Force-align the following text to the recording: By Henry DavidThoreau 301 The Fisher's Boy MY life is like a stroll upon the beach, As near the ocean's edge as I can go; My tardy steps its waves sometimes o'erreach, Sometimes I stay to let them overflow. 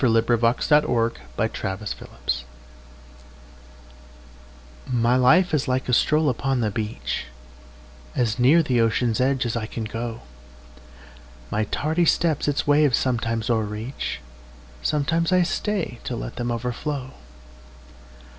By 0.01 0.05
Henry 0.07 0.21
DavidThoreau 0.23 1.13
301 1.37 1.37
The 1.37 1.45
Fisher's 1.77 1.93
Boy 1.93 2.45
MY 4.87 5.15
life 5.15 5.53
is 5.53 5.67
like 5.67 5.87
a 5.87 5.93
stroll 5.93 6.27
upon 6.27 6.59
the 6.61 6.71
beach, 6.71 7.25
As 8.15 8.39
near 8.39 8.63
the 8.63 8.81
ocean's 8.81 9.21
edge 9.21 9.45
as 9.45 9.55
I 9.55 9.67
can 9.67 9.83
go; 9.83 10.21
My 11.51 11.65
tardy 11.65 12.05
steps 12.05 12.47
its 12.47 12.65
waves 12.65 12.97
sometimes 12.97 13.47
o'erreach, 13.51 14.21
Sometimes 14.81 15.31
I 15.31 15.43
stay 15.43 15.99
to 16.05 16.15
let 16.15 16.37
them 16.37 16.51
overflow. 16.51 17.11